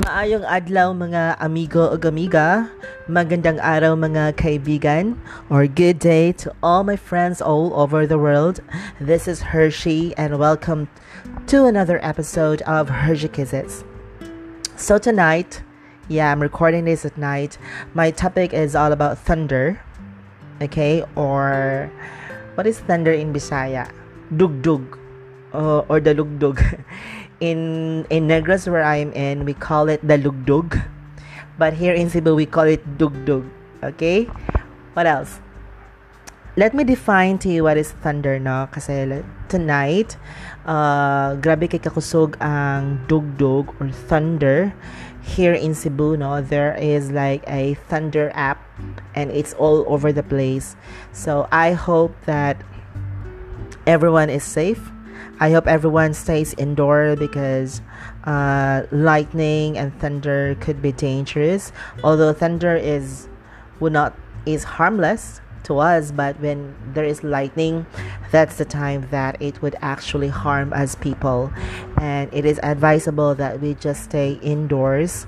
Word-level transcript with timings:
Maayong 0.00 0.48
adlaw 0.48 0.96
mga 0.96 1.36
amigo 1.44 1.92
o 1.92 2.00
amiga, 2.00 2.72
magandang 3.04 3.60
araw 3.60 3.92
mga 3.92 4.32
kaibigan, 4.32 5.12
or 5.52 5.68
good 5.68 6.00
day 6.00 6.32
to 6.32 6.48
all 6.64 6.88
my 6.88 6.96
friends 6.96 7.44
all 7.44 7.76
over 7.76 8.08
the 8.08 8.16
world. 8.16 8.64
This 8.96 9.28
is 9.28 9.52
Hershey 9.52 10.16
and 10.16 10.40
welcome 10.40 10.88
to 11.52 11.68
another 11.68 12.00
episode 12.00 12.64
of 12.64 12.88
Hershey 12.88 13.28
Kisses. 13.28 13.84
So 14.72 14.96
tonight, 14.96 15.60
yeah, 16.08 16.32
I'm 16.32 16.40
recording 16.40 16.88
this 16.88 17.04
at 17.04 17.20
night. 17.20 17.60
My 17.92 18.08
topic 18.08 18.56
is 18.56 18.72
all 18.72 18.96
about 18.96 19.20
thunder, 19.20 19.84
okay, 20.64 21.04
or 21.12 21.92
what 22.56 22.64
is 22.64 22.80
thunder 22.80 23.12
in 23.12 23.36
Bisaya? 23.36 23.92
Dugdug, 24.32 24.96
uh, 25.52 25.84
or 25.92 26.00
the 26.00 26.16
lugdug. 26.16 26.56
in 27.40 28.04
in 28.12 28.28
Negros 28.28 28.68
where 28.68 28.84
I'm 28.84 29.12
in, 29.12 29.44
we 29.44 29.56
call 29.56 29.88
it 29.88 30.04
the 30.06 30.20
lugdug, 30.20 30.76
but 31.58 31.72
here 31.72 31.96
in 31.96 32.08
Cebu 32.12 32.36
we 32.36 32.46
call 32.46 32.68
it 32.68 32.84
dugdug. 33.00 33.48
Okay, 33.82 34.28
what 34.92 35.08
else? 35.08 35.40
Let 36.56 36.74
me 36.74 36.84
define 36.84 37.38
to 37.40 37.48
you 37.48 37.64
what 37.64 37.80
is 37.80 37.96
thunder, 38.04 38.36
no? 38.38 38.68
Kasi 38.68 39.24
tonight, 39.48 40.20
uh, 40.68 41.40
grabe 41.40 41.70
kay 41.70 41.80
kakusog 41.80 42.36
ang 42.44 43.00
dugdug 43.08 43.72
or 43.80 43.88
thunder 43.88 44.74
here 45.24 45.56
in 45.56 45.72
Cebu, 45.72 46.20
no? 46.20 46.44
There 46.44 46.76
is 46.76 47.08
like 47.10 47.40
a 47.48 47.80
thunder 47.88 48.28
app 48.36 48.60
and 49.14 49.30
it's 49.30 49.54
all 49.56 49.88
over 49.88 50.12
the 50.12 50.26
place. 50.26 50.76
So 51.16 51.48
I 51.48 51.72
hope 51.72 52.12
that 52.28 52.60
everyone 53.86 54.28
is 54.28 54.44
safe 54.44 54.92
I 55.40 55.50
hope 55.50 55.66
everyone 55.66 56.12
stays 56.12 56.52
indoor 56.54 57.16
because 57.16 57.80
uh, 58.24 58.82
lightning 58.92 59.78
and 59.78 59.98
thunder 59.98 60.54
could 60.60 60.82
be 60.82 60.92
dangerous. 60.92 61.72
Although 62.04 62.34
thunder 62.34 62.76
is 62.76 63.26
would 63.80 63.94
not 63.94 64.14
is 64.44 64.64
harmless 64.64 65.40
to 65.64 65.78
us, 65.78 66.12
but 66.12 66.38
when 66.40 66.74
there 66.92 67.04
is 67.04 67.24
lightning, 67.24 67.86
that's 68.30 68.56
the 68.56 68.64
time 68.64 69.08
that 69.10 69.40
it 69.40 69.62
would 69.62 69.76
actually 69.80 70.28
harm 70.28 70.72
us 70.72 70.94
people, 70.94 71.52
and 71.96 72.32
it 72.32 72.44
is 72.44 72.60
advisable 72.62 73.34
that 73.34 73.60
we 73.60 73.74
just 73.74 74.04
stay 74.04 74.38
indoors 74.42 75.24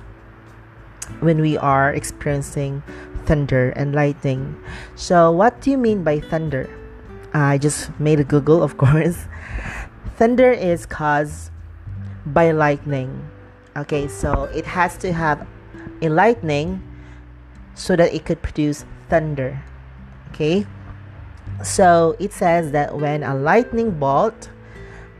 when 1.21 1.41
we 1.41 1.57
are 1.57 1.93
experiencing 1.93 2.83
thunder 3.25 3.71
and 3.71 3.95
lightning. 3.95 4.57
So, 4.95 5.31
what 5.31 5.61
do 5.61 5.71
you 5.71 5.79
mean 5.79 6.05
by 6.05 6.21
thunder? 6.21 6.69
I 7.35 7.57
just 7.57 7.89
made 7.99 8.21
a 8.21 8.25
Google, 8.25 8.63
of 8.63 8.77
course. 8.77 9.25
Thunder 10.17 10.53
is 10.53 10.85
caused 10.85 11.51
by 12.27 12.53
lightning. 12.53 13.31
Okay, 13.77 14.09
so 14.09 14.45
it 14.55 14.67
has 14.67 14.99
to 14.99 15.13
have 15.13 15.47
a 16.03 16.09
lightning 16.11 16.83
so 17.75 17.97
that 17.97 18.15
it 18.15 18.27
could 18.27 18.43
produce 18.43 18.85
thunder. 19.09 19.63
Okay, 20.29 20.67
so 21.65 22.15
it 22.19 22.33
says 22.33 22.73
that 22.73 22.99
when 22.99 23.23
a 23.23 23.35
lightning 23.35 23.91
bolt 23.91 24.51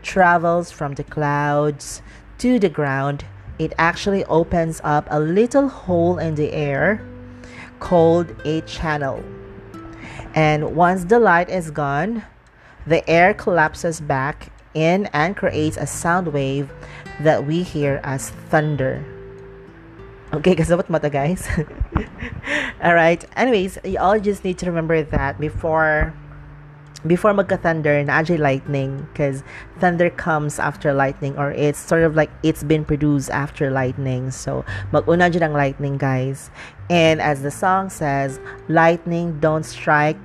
travels 0.03 0.71
from 0.71 0.95
the 0.95 1.05
clouds 1.05 2.03
to 2.39 2.59
the 2.59 2.69
ground, 2.69 3.25
it 3.59 3.73
actually 3.79 4.25
opens 4.27 4.81
up 4.85 5.07
a 5.11 5.19
little 5.19 5.69
hole 5.69 6.19
in 6.19 6.35
the 6.35 6.53
air 6.53 7.05
called 7.81 8.35
a 8.45 8.61
channel. 8.63 9.25
And 10.35 10.77
once 10.77 11.05
the 11.05 11.19
light 11.19 11.49
is 11.49 11.71
gone, 11.71 12.25
the 12.87 13.09
air 13.09 13.33
collapses 13.33 14.01
back 14.01 14.52
in 14.75 15.07
and 15.13 15.37
creates 15.37 15.77
a 15.77 15.87
sound 15.87 16.33
wave 16.33 16.73
that 17.21 17.47
we 17.47 17.63
hear 17.63 18.01
as 18.05 18.31
thunder. 18.49 19.05
Okay, 20.33 20.57
kasabot 20.59 20.89
mata 20.89 21.11
guys. 21.11 21.49
Alright, 22.85 23.25
anyways, 23.37 23.79
you 23.85 23.99
all 23.99 24.19
just 24.19 24.45
need 24.45 24.59
to 24.59 24.67
remember 24.67 25.03
that 25.03 25.39
before 25.39 26.15
before 27.07 27.35
magka-thunder 27.35 28.05
na 28.05 28.23
lightning 28.39 29.07
because 29.13 29.43
thunder 29.81 30.09
comes 30.09 30.59
after 30.59 30.95
lightning 30.95 31.37
or 31.37 31.51
it's 31.51 31.79
sort 31.79 32.03
of 32.03 32.15
like 32.15 32.31
it's 32.43 32.63
been 32.63 32.85
produced 32.85 33.31
after 33.31 33.71
lightning 33.71 34.31
so 34.31 34.65
maguna 34.93 35.27
ang 35.27 35.53
lightning 35.53 35.99
guys 35.99 36.51
and 36.91 37.21
as 37.21 37.43
the 37.43 37.51
song 37.51 37.91
says 37.91 38.39
lightning 38.69 39.35
don't 39.41 39.67
strike 39.67 40.17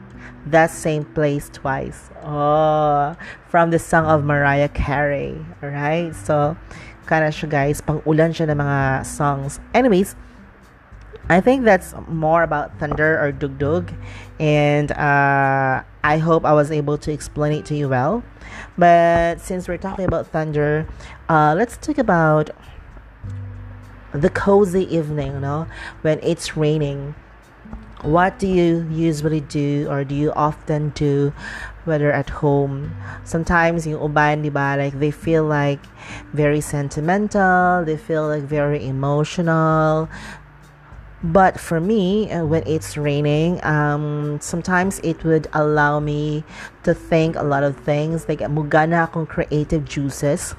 that 0.52 0.72
same 0.72 1.06
place 1.06 1.50
twice. 1.52 2.10
Oh, 2.24 3.16
from 3.48 3.72
the 3.72 3.80
song 3.80 4.06
of 4.06 4.24
Mariah 4.24 4.70
Carey. 4.70 5.36
Alright? 5.64 6.16
So, 6.16 6.58
kana 7.06 7.32
siya 7.32 7.50
guys, 7.50 7.82
pang 7.82 8.02
ulan 8.06 8.36
siya 8.36 8.52
ng 8.52 8.60
mga 8.60 9.06
songs. 9.06 9.60
Anyways, 9.74 10.16
I 11.30 11.42
think 11.42 11.66
that's 11.66 11.94
more 12.08 12.44
about 12.44 12.80
thunder 12.80 13.20
or 13.20 13.34
dugdug, 13.34 13.92
and 14.40 14.92
uh, 14.94 15.84
I 16.04 16.18
hope 16.20 16.46
I 16.46 16.54
was 16.54 16.72
able 16.72 16.98
to 17.00 17.12
explain 17.12 17.52
it 17.52 17.66
to 17.66 17.76
you 17.76 17.90
well. 17.90 18.24
But 18.78 19.42
since 19.42 19.68
we're 19.68 19.78
talking 19.78 20.06
about 20.06 20.28
thunder, 20.28 20.88
uh, 21.28 21.54
let's 21.58 21.76
talk 21.76 21.98
about 21.98 22.52
the 24.14 24.30
cozy 24.30 24.88
evening, 24.88 25.34
you 25.34 25.40
know, 25.40 25.68
when 26.02 26.20
it's 26.24 26.56
raining 26.56 27.16
what 28.04 28.38
do 28.38 28.48
you 28.48 28.88
usually 28.92 29.42
do 29.42 29.88
or 29.90 30.04
do 30.04 30.14
you 30.14 30.32
often 30.34 30.90
do 30.90 31.34
whether 31.86 32.12
at 32.12 32.30
home? 32.30 32.94
Sometimes 33.24 33.88
yung 33.88 34.00
uban 34.00 34.44
di 34.44 34.50
ba 34.50 34.76
like 34.78 35.00
they 35.00 35.12
feel 35.12 35.44
like 35.44 35.82
very 36.34 36.62
sentimental 36.62 37.84
they 37.86 37.98
feel 37.98 38.28
like 38.28 38.44
very 38.44 38.86
emotional. 38.86 40.10
But 41.24 41.60
for 41.60 41.82
me 41.82 42.30
uh, 42.30 42.46
when 42.46 42.62
it's 42.68 42.98
raining 42.98 43.64
um, 43.66 44.38
sometimes 44.42 45.00
it 45.02 45.24
would 45.24 45.48
allow 45.54 46.00
me 46.00 46.44
to 46.84 46.94
think 46.94 47.36
a 47.36 47.44
lot 47.44 47.64
of 47.64 47.76
things. 47.82 48.30
Like 48.30 48.40
mugana 48.46 49.10
akong 49.10 49.26
creative 49.26 49.86
juices 49.86 50.54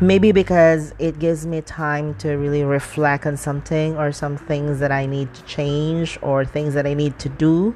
Maybe 0.00 0.32
because 0.32 0.94
it 0.98 1.18
gives 1.18 1.46
me 1.46 1.60
time 1.60 2.14
to 2.16 2.34
really 2.34 2.64
reflect 2.64 3.26
on 3.26 3.36
something 3.36 3.96
or 3.96 4.12
some 4.12 4.36
things 4.36 4.78
that 4.80 4.92
I 4.92 5.06
need 5.06 5.32
to 5.34 5.42
change 5.44 6.18
or 6.22 6.44
things 6.44 6.74
that 6.74 6.86
I 6.86 6.94
need 6.94 7.18
to 7.20 7.28
do. 7.28 7.74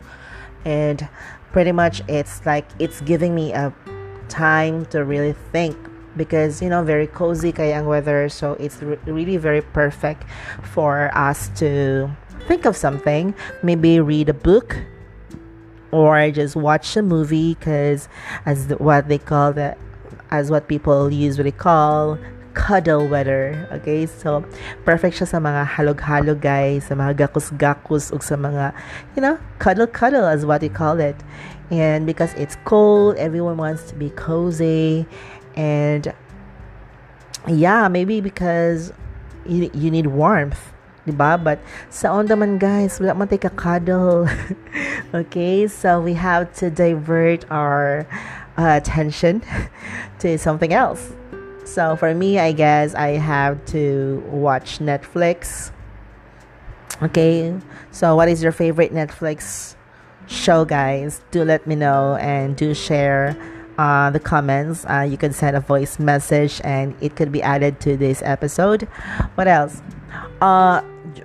And 0.65 1.09
pretty 1.53 1.73
much 1.73 2.03
it's 2.09 2.45
like 2.45 2.67
it's 2.79 3.01
giving 3.01 3.35
me 3.35 3.53
a 3.53 3.73
time 4.29 4.85
to 4.87 5.05
really 5.05 5.35
think 5.53 5.77
because 6.17 6.61
you 6.61 6.69
know 6.69 6.83
very 6.83 7.07
cozy 7.07 7.53
kayang 7.53 7.87
weather 7.87 8.29
so 8.29 8.53
it's 8.55 8.83
re- 8.83 8.99
really 9.07 9.37
very 9.37 9.63
perfect 9.63 10.25
for 10.63 11.11
us 11.15 11.49
to 11.55 12.11
think 12.49 12.65
of 12.65 12.77
something 12.77 13.35
maybe 13.63 14.01
read 14.01 14.29
a 14.29 14.35
book 14.35 14.77
or 15.93 16.31
just 16.31 16.57
watch 16.57 16.97
a 16.97 17.03
movie 17.03 17.55
because 17.55 18.09
as 18.45 18.69
the, 18.69 18.77
what 18.77 19.09
they 19.09 19.19
call 19.19 19.53
the 19.53 19.77
as 20.31 20.51
what 20.51 20.69
people 20.69 21.13
usually 21.13 21.53
call 21.53 22.19
cuddle 22.57 23.07
weather. 23.07 23.69
Okay? 23.71 24.07
So, 24.07 24.43
perfect 24.85 25.21
siya 25.21 25.29
sa 25.29 25.39
mga 25.39 25.69
halog-halog 25.77 26.41
guys, 26.41 26.89
sa 26.89 26.97
mga 26.97 27.29
gakus-gakus, 27.29 28.11
ug 28.11 28.25
sa 28.25 28.35
mga, 28.35 28.73
you 29.15 29.23
know, 29.23 29.39
cuddle-cuddle 29.61 30.25
as 30.25 30.43
what 30.49 30.65
you 30.65 30.73
call 30.73 30.99
it. 30.99 31.15
And 31.71 32.07
because 32.07 32.33
it's 32.35 32.57
cold, 32.65 33.21
everyone 33.21 33.61
wants 33.61 33.85
to 33.91 33.95
be 33.95 34.11
cozy. 34.11 35.05
And 35.55 36.11
yeah, 37.47 37.87
maybe 37.89 38.21
because 38.21 38.93
you, 39.45 39.71
you 39.75 39.91
need 39.91 40.09
warmth. 40.09 40.73
Diba? 41.07 41.39
But 41.39 41.63
sa 41.87 42.11
on 42.19 42.27
naman 42.27 42.59
guys, 42.59 42.99
wala 42.99 43.15
man 43.15 43.31
tayo 43.31 43.55
cuddle. 43.55 44.27
okay? 45.15 45.71
So 45.71 46.03
we 46.03 46.19
have 46.19 46.51
to 46.59 46.71
divert 46.71 47.47
our 47.47 48.07
uh, 48.59 48.81
attention 48.83 49.43
to 50.19 50.39
something 50.39 50.73
else. 50.73 51.13
So 51.65 51.97
for 51.97 52.15
me, 52.15 52.39
I 52.39 52.53
guess 52.53 52.95
I 52.95 53.19
have 53.19 53.65
to 53.67 54.23
watch 54.31 54.79
Netflix. 54.79 55.73
Okay, 57.03 57.55
so 57.91 58.17
what 58.17 58.29
is 58.29 58.43
your 58.43 58.53
favorite 58.53 58.93
Netflix 58.93 59.75
show, 60.27 60.65
guys? 60.65 61.21
Do 61.31 61.45
let 61.45 61.67
me 61.67 61.75
know 61.75 62.17
and 62.17 62.57
do 62.57 62.73
share 62.73 63.37
uh, 63.79 64.11
the 64.11 64.21
comments. 64.21 64.87
Uh, 64.87 65.07
you 65.09 65.17
can 65.17 65.33
send 65.33 65.57
a 65.57 65.61
voice 65.61 65.99
message 65.99 66.61
and 66.65 66.95
it 67.01 67.17
could 67.17 67.33
be 67.33 67.43
added 67.43 67.81
to 67.81 67.97
this 67.97 68.23
episode. 68.25 68.83
What 69.35 69.49
else? 69.49 69.83
Uh, 70.41 70.83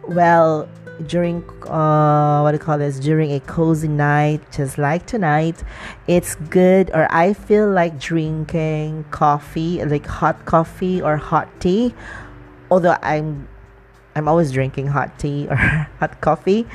well, 0.08 0.68
during 1.08 1.44
uh 1.68 2.42
what 2.42 2.52
do 2.52 2.56
you 2.56 2.64
call 2.64 2.78
this? 2.78 3.00
During 3.00 3.32
a 3.32 3.40
cozy 3.40 3.88
night 3.88 4.42
just 4.52 4.78
like 4.78 5.06
tonight 5.06 5.64
it's 6.08 6.36
good 6.50 6.90
or 6.94 7.08
i 7.12 7.34
feel 7.34 7.70
like 7.70 8.00
drinking 8.00 9.06
coffee 9.12 9.84
like 9.86 10.06
hot 10.06 10.46
coffee 10.46 11.02
or 11.02 11.18
hot 11.18 11.48
tea. 11.60 11.94
Although 12.70 12.98
i'm 13.02 13.48
I'm 14.16 14.28
always 14.28 14.52
drinking 14.52 14.88
hot 14.88 15.18
tea 15.20 15.48
or 15.52 15.56
hot 15.56 16.20
coffee. 16.22 16.68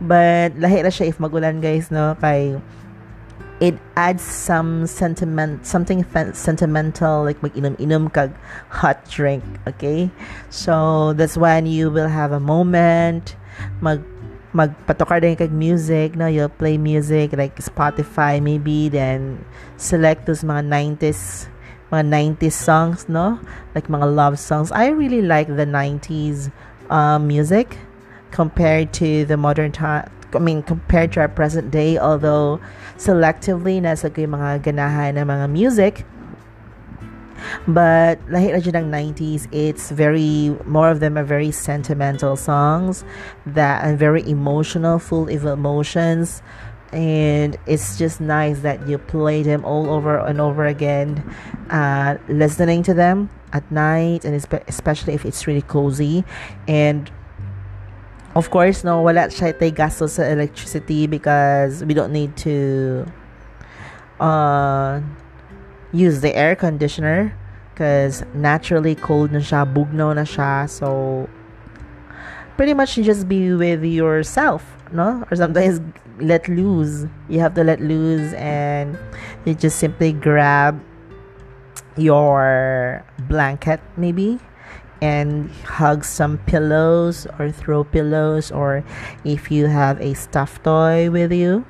But 0.00 0.54
lahi 0.54 0.82
na 0.82 0.90
siya 0.94 1.08
if 1.08 1.18
magulan 1.18 1.60
guys 1.60 1.90
no? 1.90 2.14
Kay 2.20 2.60
it 3.60 3.78
adds 3.96 4.22
some 4.22 4.86
sentiment 4.86 5.64
something 5.64 6.04
sentimental 6.34 7.22
like 7.22 7.40
mag-inom-inom 7.42 8.10
kag 8.12 8.34
hot 8.68 8.98
drink 9.08 9.44
okay? 9.66 10.10
So 10.50 11.12
that's 11.14 11.36
when 11.36 11.66
you 11.66 11.90
will 11.90 12.08
have 12.08 12.32
a 12.32 12.40
moment 12.40 13.36
mag 13.80 14.02
magpatukar 14.54 15.18
din 15.18 15.34
kag 15.34 15.50
music 15.50 16.14
no? 16.14 16.30
You'll 16.30 16.52
play 16.52 16.78
music 16.78 17.34
like 17.34 17.58
Spotify 17.58 18.38
maybe 18.38 18.86
then 18.88 19.42
select 19.76 20.30
those 20.30 20.46
mga 20.46 20.62
90s 20.70 21.50
mga 21.90 22.38
90s 22.38 22.54
songs 22.54 23.10
no? 23.10 23.42
Like 23.74 23.90
mga 23.90 24.06
love 24.14 24.38
songs. 24.38 24.70
I 24.70 24.94
really 24.94 25.22
like 25.22 25.50
the 25.50 25.66
90s 25.66 26.54
uh, 26.88 27.18
music 27.18 27.76
compared 28.30 28.94
to 28.94 29.26
the 29.26 29.36
modern 29.36 29.70
time 29.70 30.06
I 30.34 30.38
mean 30.38 30.62
compared 30.62 31.12
to 31.14 31.22
our 31.22 31.30
present 31.30 31.70
day 31.70 31.98
although 31.98 32.58
selectively 32.98 33.78
nasa 33.78 34.10
ko 34.10 34.26
yung 34.26 34.34
mga 34.34 34.66
ganahan 34.66 35.14
ng 35.18 35.26
mga 35.26 35.46
music 35.50 36.02
but 37.66 38.20
lahi 38.28 38.52
na 38.72 38.80
ng 38.80 38.90
90s 38.90 39.48
it's 39.52 39.90
very 39.90 40.56
more 40.64 40.90
of 40.90 41.00
them 41.00 41.16
are 41.16 41.24
very 41.24 41.50
sentimental 41.50 42.36
songs 42.36 43.04
that 43.46 43.84
are 43.84 43.96
very 43.96 44.22
emotional 44.28 44.98
full 44.98 45.28
of 45.28 45.44
emotions. 45.44 46.42
And 46.94 47.58
it's 47.66 47.98
just 47.98 48.20
nice 48.20 48.60
that 48.60 48.86
you 48.86 48.98
play 48.98 49.42
them 49.42 49.64
all 49.64 49.90
over 49.90 50.18
and 50.18 50.40
over 50.40 50.64
again 50.64 51.26
uh, 51.68 52.18
listening 52.28 52.84
to 52.84 52.94
them 52.94 53.30
at 53.52 53.66
night 53.72 54.24
and 54.24 54.34
especially 54.68 55.14
if 55.14 55.24
it's 55.26 55.46
really 55.48 55.62
cozy. 55.66 56.24
And 56.68 57.10
of 58.34 58.50
course 58.50 58.82
no 58.82 59.00
wala 59.02 59.30
siya 59.30 59.58
tay 59.58 59.70
gasto 59.70 60.06
sa 60.06 60.22
electricity 60.22 61.06
because 61.06 61.82
we 61.86 61.94
don't 61.94 62.12
need 62.12 62.34
to 62.36 63.06
uh, 64.20 65.00
use 65.94 66.20
the 66.20 66.34
air 66.34 66.56
conditioner 66.56 67.32
because 67.70 68.22
naturally 68.34 68.94
cold 68.94 69.32
na 69.32 69.38
siya, 69.38 69.62
bugnaw 69.62 70.14
na 70.14 70.26
siya. 70.26 70.68
So, 70.68 71.28
pretty 72.56 72.74
much 72.74 72.96
just 72.96 73.28
be 73.28 73.54
with 73.54 73.82
yourself, 73.82 74.66
no? 74.92 75.24
Or 75.30 75.36
sometimes 75.36 75.80
let 76.18 76.48
loose. 76.48 77.06
You 77.28 77.40
have 77.40 77.54
to 77.54 77.64
let 77.64 77.80
loose 77.80 78.34
and 78.34 78.98
you 79.44 79.54
just 79.54 79.78
simply 79.78 80.12
grab 80.12 80.82
your 81.96 83.04
blanket 83.30 83.80
maybe 83.96 84.38
and 85.00 85.50
hug 85.62 86.04
some 86.04 86.38
pillows 86.46 87.26
or 87.38 87.52
throw 87.52 87.84
pillows 87.84 88.50
or 88.50 88.82
if 89.24 89.50
you 89.50 89.66
have 89.66 90.00
a 90.00 90.14
stuffed 90.14 90.64
toy 90.64 91.10
with 91.10 91.30
you 91.30 91.64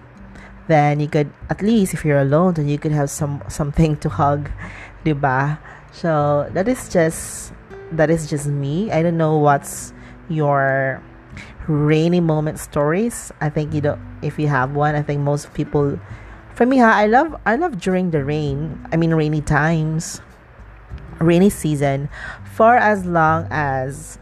then 0.68 1.00
you 1.00 1.08
could 1.08 1.30
at 1.50 1.60
least 1.60 1.92
if 1.92 2.04
you're 2.04 2.20
alone 2.20 2.54
then 2.54 2.68
you 2.68 2.78
could 2.78 2.92
have 2.92 3.10
some 3.10 3.42
something 3.48 3.96
to 3.98 4.08
hug 4.08 4.50
diba 5.04 5.58
so 5.92 6.48
that 6.52 6.66
is 6.66 6.88
just 6.88 7.52
that 7.92 8.10
is 8.10 8.28
just 8.28 8.46
me. 8.46 8.90
I 8.90 9.02
don't 9.02 9.16
know 9.16 9.38
what's 9.38 9.92
your 10.28 11.02
rainy 11.68 12.20
moment 12.20 12.58
stories. 12.58 13.30
I 13.40 13.48
think 13.48 13.72
you 13.74 13.80
know 13.80 13.98
if 14.24 14.38
you 14.38 14.48
have 14.48 14.74
one 14.74 14.96
i 14.96 15.02
think 15.02 15.20
most 15.20 15.52
people 15.52 16.00
for 16.56 16.64
me 16.64 16.80
i 16.80 17.06
love 17.06 17.36
i 17.44 17.54
love 17.54 17.78
during 17.78 18.10
the 18.10 18.24
rain 18.24 18.80
i 18.90 18.96
mean 18.96 19.12
rainy 19.12 19.42
times 19.42 20.20
rainy 21.20 21.50
season 21.50 22.08
for 22.56 22.76
as 22.76 23.04
long 23.04 23.46
as 23.50 24.18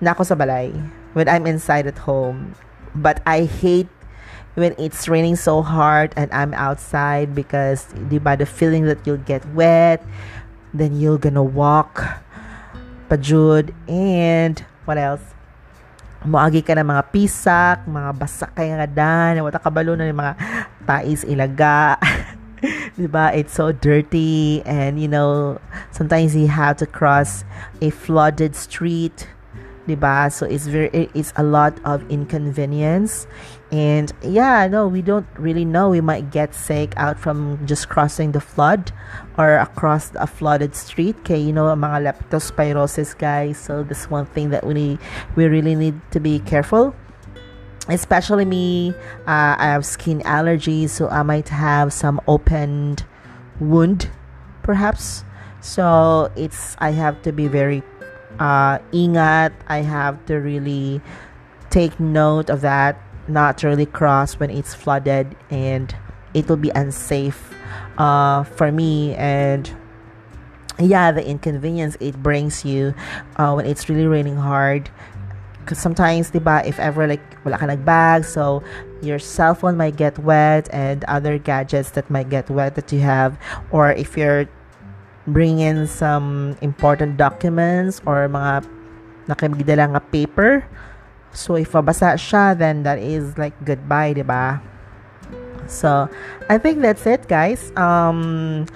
nako 0.00 0.24
sa 0.24 0.34
balay 0.34 0.72
when 1.12 1.28
i'm 1.28 1.46
inside 1.46 1.86
at 1.86 1.98
home 2.08 2.56
but 2.96 3.20
i 3.26 3.44
hate 3.44 3.90
when 4.58 4.74
it's 4.76 5.06
raining 5.06 5.38
so 5.38 5.62
hard 5.62 6.12
and 6.18 6.26
I'm 6.34 6.52
outside 6.52 7.34
because 7.34 7.86
by 8.22 8.34
the 8.34 8.46
feeling 8.46 8.84
that 8.90 8.98
you'll 9.06 9.22
get 9.22 9.46
wet, 9.54 10.02
then 10.74 10.98
you're 10.98 11.18
gonna 11.18 11.46
walk 11.46 12.02
pajud 13.08 13.72
and 13.86 14.58
what 14.84 14.98
else? 14.98 15.22
Moagi 16.26 16.66
ka 16.66 16.74
ng 16.74 16.90
mga 16.90 17.02
pisak, 17.14 17.86
mga 17.86 18.10
basak 18.18 18.50
kay 18.58 18.74
nga 18.74 18.90
dan, 18.90 19.38
wata 19.46 19.62
kabalo 19.62 19.94
na 19.94 20.10
mga 20.10 20.34
tais 20.82 21.22
ilaga. 21.22 21.94
diba? 22.98 23.30
It's 23.30 23.54
so 23.54 23.70
dirty 23.70 24.66
and 24.66 24.98
you 24.98 25.06
know, 25.06 25.62
sometimes 25.94 26.34
you 26.34 26.50
have 26.50 26.82
to 26.82 26.86
cross 26.90 27.46
a 27.78 27.94
flooded 27.94 28.58
street 28.58 29.30
diba? 29.88 30.28
So 30.28 30.44
it's 30.44 30.68
very 30.68 31.08
it's 31.16 31.32
a 31.40 31.42
lot 31.42 31.80
of 31.88 32.04
inconvenience. 32.12 33.24
And 33.70 34.12
yeah, 34.22 34.66
no, 34.66 34.88
we 34.88 35.02
don't 35.02 35.26
really 35.36 35.64
know. 35.64 35.90
We 35.90 36.00
might 36.00 36.30
get 36.30 36.54
sick 36.54 36.94
out 36.96 37.18
from 37.18 37.66
just 37.66 37.88
crossing 37.90 38.32
the 38.32 38.40
flood 38.40 38.92
or 39.36 39.56
across 39.56 40.10
a 40.14 40.26
flooded 40.26 40.74
street. 40.74 41.16
Okay, 41.20 41.38
you 41.38 41.52
know, 41.52 41.64
mga 41.76 42.12
leptospirosis, 42.12 43.18
guys. 43.18 43.58
So 43.58 43.82
this 43.82 44.08
one 44.08 44.24
thing 44.24 44.50
that 44.50 44.64
we 44.64 44.98
we 45.36 45.46
really 45.46 45.74
need 45.74 46.00
to 46.12 46.20
be 46.20 46.40
careful. 46.40 46.94
Especially 47.88 48.44
me, 48.44 48.90
uh, 49.26 49.56
I 49.56 49.72
have 49.72 49.84
skin 49.84 50.20
allergies, 50.20 50.90
so 50.90 51.08
I 51.08 51.22
might 51.22 51.48
have 51.48 51.92
some 51.92 52.20
opened 52.28 53.04
wound, 53.60 54.10
perhaps. 54.62 55.24
So 55.60 56.30
it's 56.36 56.76
I 56.80 56.90
have 56.92 57.20
to 57.22 57.32
be 57.32 57.48
very 57.48 57.82
uh, 58.38 58.78
ingat. 58.92 59.52
I 59.68 59.78
have 59.78 60.24
to 60.26 60.36
really 60.36 61.00
take 61.70 61.98
note 62.00 62.50
of 62.50 62.60
that, 62.60 62.96
not 63.28 63.62
really 63.62 63.86
cross 63.86 64.34
when 64.34 64.50
it's 64.50 64.74
flooded, 64.74 65.36
and 65.50 65.94
it 66.34 66.48
will 66.48 66.56
be 66.56 66.70
unsafe 66.74 67.54
uh, 67.98 68.44
for 68.44 68.72
me. 68.72 69.14
And 69.14 69.70
yeah, 70.78 71.12
the 71.12 71.26
inconvenience 71.26 71.96
it 72.00 72.22
brings 72.22 72.64
you 72.64 72.94
uh, 73.36 73.52
when 73.52 73.66
it's 73.66 73.88
really 73.88 74.06
raining 74.06 74.36
hard. 74.36 74.90
Because 75.60 75.78
sometimes, 75.78 76.30
diba, 76.30 76.64
if 76.64 76.78
ever 76.80 77.06
like 77.06 77.20
wala 77.44 77.58
ka 77.58 78.22
so 78.22 78.62
your 79.02 79.18
cell 79.18 79.54
phone 79.54 79.76
might 79.76 79.96
get 79.96 80.18
wet 80.18 80.68
and 80.72 81.04
other 81.04 81.36
gadgets 81.36 81.90
that 81.90 82.08
might 82.10 82.30
get 82.30 82.48
wet 82.48 82.74
that 82.74 82.90
you 82.90 83.00
have, 83.00 83.36
or 83.70 83.92
if 83.92 84.16
you're 84.16 84.48
bringing 85.28 85.86
some 85.86 86.56
important 86.62 87.16
documents 87.16 88.00
or 88.06 88.28
mga 88.28 88.64
nakimigdala 89.28 89.92
nga 89.92 90.00
paper. 90.08 90.64
So, 91.38 91.54
if 91.54 91.70
mabasa 91.70 92.18
siya, 92.18 92.58
then 92.58 92.82
that 92.82 92.98
is 92.98 93.38
like 93.38 93.54
goodbye, 93.62 94.18
di 94.18 94.26
ba? 94.26 94.58
So, 95.70 96.10
I 96.50 96.58
think 96.58 96.82
that's 96.82 97.06
it, 97.06 97.30
guys. 97.30 97.70
Um, 97.78 98.66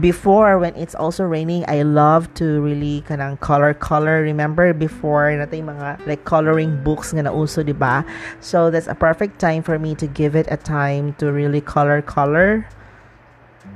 before 0.00 0.58
when 0.58 0.74
it's 0.76 0.94
also 0.94 1.24
raining 1.24 1.64
i 1.68 1.80
love 1.80 2.28
to 2.34 2.60
really 2.60 3.00
kanang 3.08 3.38
color 3.40 3.72
color 3.72 4.20
remember 4.20 4.74
before 4.74 5.32
natin 5.32 5.64
mga 5.64 5.96
like 6.04 6.26
coloring 6.28 6.76
books 6.84 7.16
nga 7.16 7.24
nauso 7.24 7.64
di 7.64 7.72
ba 7.72 8.04
so 8.42 8.68
that's 8.68 8.90
a 8.92 8.98
perfect 8.98 9.40
time 9.40 9.62
for 9.62 9.78
me 9.78 9.94
to 9.94 10.04
give 10.04 10.36
it 10.36 10.44
a 10.52 10.58
time 10.58 11.16
to 11.16 11.32
really 11.32 11.62
color 11.64 12.02
color 12.02 12.68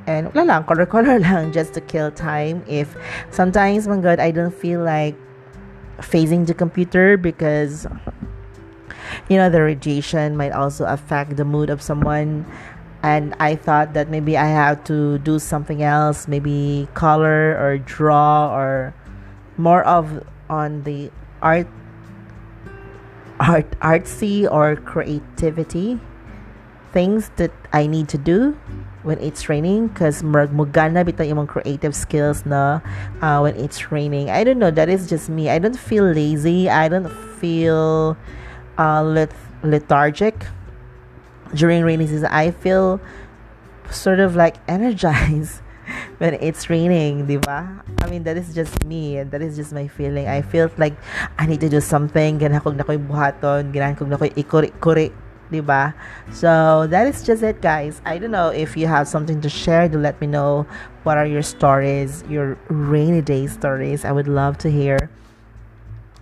and 0.06 0.32
wala 0.34 0.44
lang, 0.46 0.64
color-color 0.64 1.18
lang 1.26 1.52
just 1.52 1.74
to 1.74 1.80
kill 1.80 2.10
time. 2.10 2.62
If 2.66 2.96
sometimes, 3.30 3.86
my 3.86 3.98
God, 3.98 4.18
I 4.18 4.30
don't 4.30 4.54
feel 4.54 4.82
like 4.82 5.16
facing 6.02 6.44
the 6.44 6.54
computer 6.54 7.16
because 7.16 7.86
you 9.28 9.36
know 9.36 9.50
the 9.50 9.62
radiation 9.62 10.36
might 10.36 10.52
also 10.52 10.84
affect 10.84 11.36
the 11.36 11.44
mood 11.44 11.70
of 11.70 11.82
someone. 11.82 12.46
And 13.02 13.34
i 13.40 13.56
thought 13.56 13.94
that 13.94 14.10
maybe 14.10 14.36
i 14.36 14.44
have 14.44 14.84
to 14.84 15.16
do 15.24 15.38
something 15.38 15.82
else 15.82 16.28
maybe 16.28 16.86
color 16.92 17.56
or 17.56 17.78
draw 17.78 18.52
or 18.52 18.92
more 19.56 19.82
of 19.84 20.22
on 20.50 20.82
the 20.82 21.10
art 21.40 21.66
art 23.40 23.70
artsy 23.80 24.44
or 24.44 24.76
creativity 24.76 25.98
things 26.92 27.30
that 27.36 27.52
i 27.72 27.86
need 27.86 28.08
to 28.08 28.18
do 28.18 28.56
when 29.02 29.18
it's 29.18 29.48
raining 29.48 29.88
because 29.88 30.22
magmugana 30.22 31.00
bitaw 31.04 31.24
yung 31.24 31.46
creative 31.46 31.96
skills 31.96 32.44
na 32.44 32.80
uh, 33.24 33.40
when 33.40 33.56
it's 33.56 33.90
raining. 33.90 34.28
I 34.28 34.44
don't 34.44 34.58
know, 34.58 34.70
that 34.70 34.88
is 34.88 35.08
just 35.08 35.28
me. 35.28 35.48
I 35.48 35.58
don't 35.58 35.78
feel 35.78 36.04
lazy. 36.04 36.68
I 36.68 36.88
don't 36.88 37.08
feel 37.40 38.16
uh, 38.76 39.02
leth- 39.02 39.48
lethargic 39.62 40.44
during 41.54 41.82
rainy 41.82 42.06
season. 42.06 42.28
I 42.28 42.50
feel 42.50 43.00
sort 43.90 44.20
of 44.20 44.36
like 44.36 44.60
energized 44.68 45.64
when 46.20 46.36
it's 46.38 46.68
raining, 46.68 47.26
diba? 47.26 47.80
I 48.04 48.06
mean, 48.06 48.22
that 48.28 48.36
is 48.36 48.54
just 48.54 48.84
me 48.84 49.16
that 49.24 49.40
is 49.40 49.56
just 49.56 49.72
my 49.72 49.88
feeling. 49.88 50.28
I 50.28 50.42
feel 50.44 50.68
like 50.76 50.94
I 51.40 51.46
need 51.48 51.64
to 51.64 51.72
do 51.72 51.80
something. 51.80 52.38
Ganahan 52.38 52.60
kong 52.60 52.76
na 52.76 52.84
buhaton. 52.84 53.72
Ganahan 53.72 53.96
kong 53.96 54.12
na 54.12 54.20
ikuri-kuri 54.20 55.29
diba? 55.50 55.94
So 56.32 56.86
that 56.88 57.06
is 57.06 57.22
just 57.22 57.42
it, 57.42 57.60
guys. 57.60 58.00
I 58.04 58.18
don't 58.18 58.30
know 58.30 58.48
if 58.48 58.76
you 58.76 58.86
have 58.86 59.08
something 59.08 59.40
to 59.42 59.48
share. 59.48 59.88
To 59.88 59.98
let 59.98 60.20
me 60.20 60.26
know 60.26 60.66
what 61.02 61.18
are 61.18 61.26
your 61.26 61.42
stories, 61.42 62.22
your 62.28 62.58
rainy 62.68 63.22
day 63.22 63.46
stories. 63.46 64.04
I 64.04 64.12
would 64.12 64.28
love 64.28 64.58
to 64.58 64.70
hear. 64.70 65.10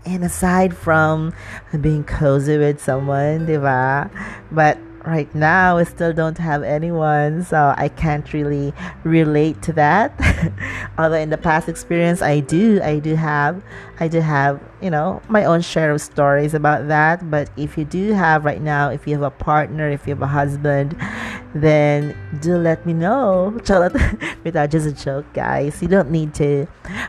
And 0.07 0.25
aside 0.25 0.77
from 0.77 1.35
being 1.81 2.05
cozy 2.05 2.57
with 2.57 2.81
someone, 2.81 3.47
diba? 3.47 4.11
But 4.51 4.79
right 5.09 5.35
now 5.35 5.79
I 5.79 5.85
still 5.85 6.13
don't 6.13 6.39
have 6.39 6.63
anyone, 6.63 7.43
so 7.43 7.75
I 7.77 7.89
can't 7.89 8.31
really 8.33 8.73
relate 9.05 9.63
to 9.63 9.73
that. 9.73 10.13
Although 10.99 11.17
in 11.17 11.31
the 11.31 11.39
past 11.39 11.69
experience 11.69 12.21
I 12.21 12.41
do, 12.41 12.81
I 12.83 12.99
do 12.99 13.15
have 13.17 13.63
I 14.01 14.07
do 14.07 14.21
have, 14.21 14.61
you 14.81 14.91
know, 14.91 15.21
my 15.29 15.45
own 15.45 15.61
share 15.61 15.91
of 15.91 16.01
stories 16.01 16.55
about 16.55 16.87
that. 16.89 17.29
But 17.31 17.51
if 17.57 17.77
you 17.77 17.85
do 17.85 18.13
have 18.13 18.45
right 18.45 18.61
now, 18.61 18.91
if 18.91 19.07
you 19.07 19.15
have 19.15 19.23
a 19.23 19.31
partner, 19.31 19.89
if 19.89 20.07
you 20.07 20.15
have 20.15 20.23
a 20.23 20.29
husband, 20.29 20.97
then 21.55 22.17
do 22.41 22.57
let 22.57 22.87
me 22.87 22.93
know. 22.93 23.59
Without 24.45 24.71
just 24.71 24.87
a 24.87 24.93
joke, 24.93 25.27
guys. 25.33 25.83
You 25.83 25.89
don't 25.89 26.11
need 26.11 26.35
to 26.35 26.67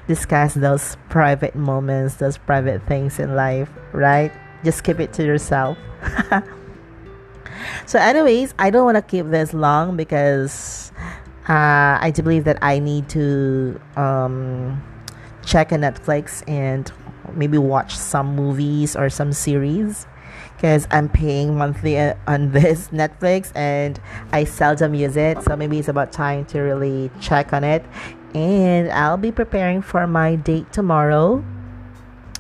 discuss 0.07 0.53
those 0.53 0.97
private 1.09 1.55
moments, 1.55 2.15
those 2.15 2.37
private 2.37 2.81
things 2.87 3.19
in 3.19 3.35
life, 3.35 3.69
right? 3.91 4.31
Just 4.63 4.83
keep 4.83 4.99
it 4.99 5.13
to 5.13 5.23
yourself. 5.23 5.77
So, 7.85 7.99
anyways, 7.99 8.53
I 8.59 8.69
don't 8.69 8.85
want 8.85 8.95
to 8.95 9.01
keep 9.01 9.27
this 9.27 9.53
long 9.53 9.97
because 9.97 10.91
uh, 11.47 11.97
I 12.01 12.11
do 12.13 12.23
believe 12.23 12.43
that 12.45 12.57
I 12.61 12.79
need 12.79 13.09
to 13.09 13.79
um, 13.95 14.83
check 15.45 15.71
on 15.71 15.81
Netflix 15.81 16.47
and 16.47 16.91
maybe 17.33 17.57
watch 17.57 17.95
some 17.95 18.35
movies 18.35 18.95
or 18.95 19.09
some 19.09 19.33
series 19.33 20.07
because 20.55 20.87
I'm 20.91 21.09
paying 21.09 21.57
monthly 21.57 21.97
uh, 21.97 22.15
on 22.27 22.51
this 22.53 22.89
Netflix 22.89 23.51
and 23.55 23.99
I 24.31 24.43
seldom 24.43 24.93
use 24.93 25.15
it. 25.15 25.41
So 25.43 25.55
maybe 25.55 25.79
it's 25.79 25.87
about 25.87 26.11
time 26.11 26.45
to 26.45 26.59
really 26.59 27.11
check 27.19 27.53
on 27.53 27.63
it. 27.63 27.85
And 28.35 28.91
I'll 28.91 29.17
be 29.17 29.31
preparing 29.31 29.81
for 29.81 30.05
my 30.05 30.35
date 30.35 30.71
tomorrow 30.71 31.43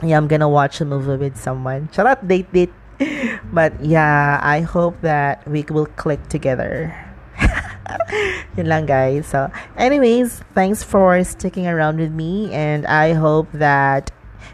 yeah, 0.03 0.17
I'm 0.17 0.27
gonna 0.27 0.49
watch 0.49 0.79
a 0.81 0.85
movie 0.85 1.17
with 1.17 1.37
someone. 1.37 1.89
Shut 1.91 2.07
up, 2.07 2.25
date 2.27 2.51
date. 2.53 2.73
But 3.51 3.73
yeah, 3.83 4.39
I 4.41 4.61
hope 4.61 5.01
that 5.01 5.47
we 5.47 5.65
will 5.69 5.87
click 5.97 6.27
together. 6.29 6.93
Yun 8.57 8.67
lang 8.67 8.85
guys. 8.85 9.25
So 9.25 9.51
anyways, 9.77 10.41
thanks 10.53 10.83
for 10.83 11.23
sticking 11.23 11.67
around 11.67 11.99
with 11.99 12.11
me 12.11 12.53
and 12.53 12.85
I 12.85 13.13
hope 13.13 13.47
that 13.53 14.11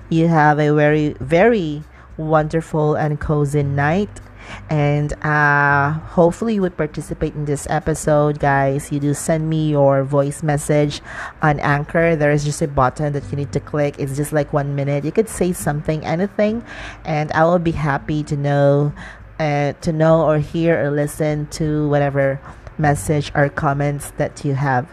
you 0.10 0.28
have 0.28 0.60
a 0.60 0.74
very 0.74 1.16
very 1.20 1.84
wonderful 2.18 2.96
and 2.96 3.20
cozy 3.20 3.64
night 3.64 4.22
and 4.70 5.14
uh, 5.24 5.94
hopefully 6.16 6.56
you 6.56 6.62
would 6.62 6.78
participate 6.78 7.34
in 7.36 7.46
this 7.46 7.68
episode 7.70 8.40
guys. 8.40 8.92
You 8.92 9.00
do 9.00 9.14
send 9.14 9.50
me 9.50 9.70
your 9.70 10.04
voice 10.04 10.44
message 10.44 11.02
on 11.42 11.60
anchor. 11.60 12.16
There 12.16 12.32
is 12.32 12.44
just 12.44 12.62
a 12.62 12.68
button 12.68 13.14
that 13.14 13.30
you 13.32 13.38
need 13.38 13.52
to 13.54 13.60
click. 13.60 13.96
It's 14.00 14.16
just 14.16 14.34
like 14.34 14.54
one 14.54 14.76
minute. 14.76 15.06
You 15.06 15.12
could 15.12 15.30
say 15.30 15.54
something 15.54 16.06
anything 16.06 16.64
and 17.04 17.32
i 17.32 17.44
will 17.44 17.60
be 17.60 17.72
happy 17.72 18.24
to 18.24 18.36
know 18.36 18.94
uh, 19.40 19.74
to 19.82 19.92
know 19.92 20.26
or 20.26 20.40
hear 20.40 20.82
or 20.82 20.92
listen 20.92 21.48
to 21.48 21.90
whatever 21.90 22.40
message 22.78 23.32
or 23.36 23.50
comments 23.50 24.12
that 24.12 24.46
you 24.46 24.56
have. 24.56 24.90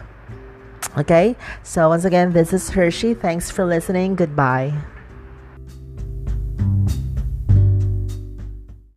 Okay? 0.97 1.37
So 1.63 1.87
once 1.89 2.03
again 2.03 2.33
this 2.33 2.51
is 2.51 2.71
hershey. 2.71 3.13
Thanks 3.13 3.49
for 3.49 3.65
listening. 3.65 4.15
Goodbye 4.15 4.73